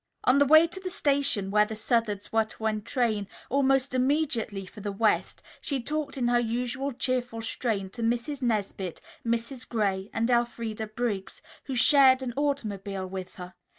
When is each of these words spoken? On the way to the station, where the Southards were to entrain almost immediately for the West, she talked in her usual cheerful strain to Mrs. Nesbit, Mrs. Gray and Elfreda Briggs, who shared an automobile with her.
On 0.23 0.39
the 0.39 0.47
way 0.47 0.65
to 0.65 0.79
the 0.79 0.89
station, 0.89 1.51
where 1.51 1.63
the 1.67 1.75
Southards 1.75 2.31
were 2.33 2.45
to 2.45 2.65
entrain 2.65 3.27
almost 3.51 3.93
immediately 3.93 4.65
for 4.65 4.81
the 4.81 4.91
West, 4.91 5.43
she 5.61 5.79
talked 5.79 6.17
in 6.17 6.27
her 6.27 6.39
usual 6.39 6.91
cheerful 6.91 7.43
strain 7.43 7.87
to 7.91 8.01
Mrs. 8.01 8.41
Nesbit, 8.41 8.99
Mrs. 9.23 9.69
Gray 9.69 10.09
and 10.11 10.27
Elfreda 10.31 10.87
Briggs, 10.87 11.43
who 11.65 11.75
shared 11.75 12.23
an 12.23 12.33
automobile 12.35 13.05
with 13.05 13.35
her. 13.35 13.53